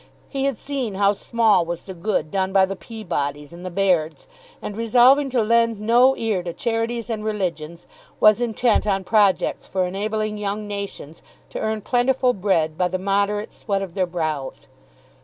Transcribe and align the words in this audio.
He 0.29 0.45
had 0.45 0.57
seen 0.57 0.95
how 0.95 1.13
small 1.13 1.63
was 1.63 1.83
the 1.83 1.93
good 1.93 2.31
done 2.31 2.51
by 2.51 2.65
the 2.65 2.75
Peabodys 2.75 3.53
and 3.53 3.63
the 3.63 3.69
Bairds, 3.69 4.25
and, 4.59 4.75
resolving 4.75 5.29
to 5.29 5.43
lend 5.43 5.79
no 5.79 6.15
ear 6.17 6.41
to 6.41 6.53
charities 6.53 7.07
and 7.07 7.23
religions, 7.23 7.85
was 8.19 8.41
intent 8.41 8.87
on 8.87 9.03
projects 9.03 9.67
for 9.67 9.85
enabling 9.85 10.39
young 10.39 10.67
nations 10.67 11.21
to 11.49 11.59
earn 11.59 11.81
plentiful 11.81 12.33
bread 12.33 12.79
by 12.79 12.87
the 12.87 12.97
moderate 12.97 13.53
sweat 13.53 13.83
of 13.83 13.93
their 13.93 14.07
brows. 14.07 14.65